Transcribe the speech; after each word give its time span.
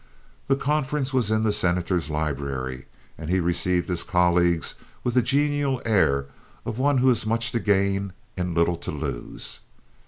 The 0.47 0.55
conference 0.55 1.13
was 1.13 1.29
in 1.29 1.43
the 1.43 1.53
Senator's 1.53 2.09
library, 2.09 2.87
and 3.19 3.29
he 3.29 3.39
received 3.39 3.87
his 3.87 4.01
colleagues 4.01 4.73
with 5.03 5.13
the 5.13 5.21
genial 5.21 5.79
air 5.85 6.25
of 6.65 6.79
one 6.79 6.97
who 6.97 7.09
has 7.09 7.23
much 7.23 7.51
to 7.51 7.59
gain 7.59 8.11
and 8.35 8.55
little 8.55 8.77
to 8.77 8.89
lose. 8.89 9.59